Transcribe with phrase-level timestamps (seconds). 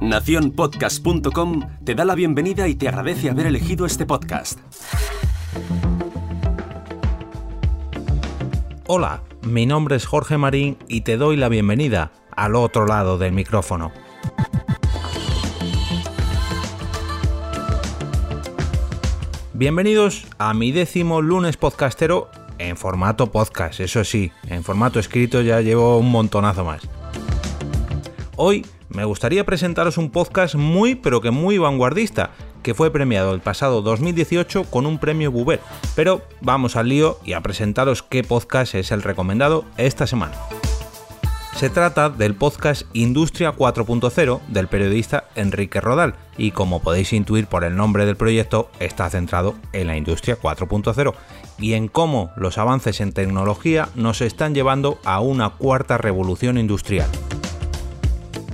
[0.00, 4.58] Naciónpodcast.com te da la bienvenida y te agradece haber elegido este podcast.
[8.86, 13.32] Hola, mi nombre es Jorge Marín y te doy la bienvenida al otro lado del
[13.32, 13.92] micrófono.
[19.54, 22.28] Bienvenidos a mi décimo lunes podcastero
[22.58, 26.82] en formato podcast, eso sí, en formato escrito ya llevo un montonazo más.
[28.36, 32.30] Hoy me gustaría presentaros un podcast muy pero que muy vanguardista,
[32.64, 35.60] que fue premiado el pasado 2018 con un premio Buber.
[35.94, 40.34] Pero vamos al lío y a presentaros qué podcast es el recomendado esta semana.
[41.54, 47.62] Se trata del podcast Industria 4.0 del periodista Enrique Rodal y como podéis intuir por
[47.62, 51.14] el nombre del proyecto está centrado en la industria 4.0
[51.60, 57.08] y en cómo los avances en tecnología nos están llevando a una cuarta revolución industrial.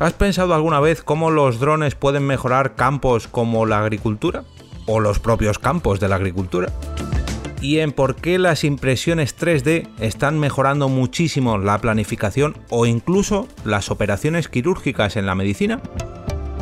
[0.00, 4.44] ¿Has pensado alguna vez cómo los drones pueden mejorar campos como la agricultura?
[4.86, 6.72] ¿O los propios campos de la agricultura?
[7.60, 13.90] y en por qué las impresiones 3D están mejorando muchísimo la planificación o incluso las
[13.90, 15.80] operaciones quirúrgicas en la medicina?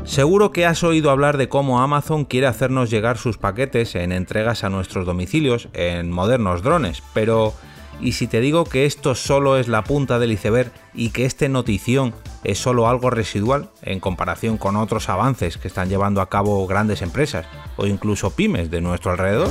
[0.04, 4.62] Seguro que has oído hablar de cómo Amazon quiere hacernos llegar sus paquetes en entregas
[4.62, 7.52] a nuestros domicilios en modernos drones, pero
[8.00, 11.48] ¿y si te digo que esto solo es la punta del iceberg y que este
[11.48, 16.66] notición es solo algo residual en comparación con otros avances que están llevando a cabo
[16.66, 19.50] grandes empresas o incluso pymes de nuestro alrededor?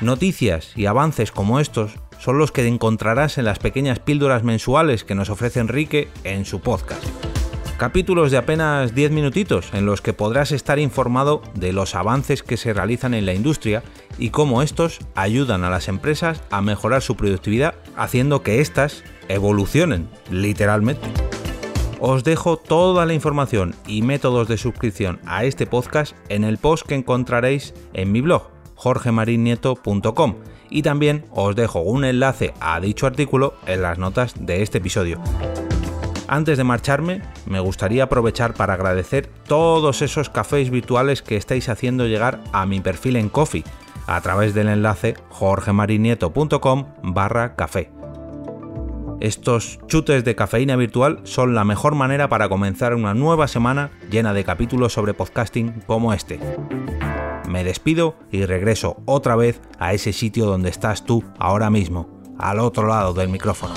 [0.00, 5.14] Noticias y avances como estos son los que encontrarás en las pequeñas píldoras mensuales que
[5.14, 7.04] nos ofrece Enrique en su podcast.
[7.76, 12.56] Capítulos de apenas 10 minutitos en los que podrás estar informado de los avances que
[12.56, 13.82] se realizan en la industria
[14.18, 20.08] y cómo estos ayudan a las empresas a mejorar su productividad haciendo que éstas evolucionen
[20.30, 21.06] literalmente.
[22.00, 26.86] Os dejo toda la información y métodos de suscripción a este podcast en el post
[26.86, 30.36] que encontraréis en mi blog jorgemarinieto.com
[30.70, 35.20] y también os dejo un enlace a dicho artículo en las notas de este episodio.
[36.28, 42.06] Antes de marcharme, me gustaría aprovechar para agradecer todos esos cafés virtuales que estáis haciendo
[42.06, 43.64] llegar a mi perfil en Coffee
[44.06, 47.90] a través del enlace jorgemarinieto.com barra café.
[49.20, 54.34] Estos chutes de cafeína virtual son la mejor manera para comenzar una nueva semana llena
[54.34, 56.38] de capítulos sobre podcasting como este
[57.48, 62.58] me despido y regreso otra vez a ese sitio donde estás tú ahora mismo, al
[62.58, 63.74] otro lado del micrófono.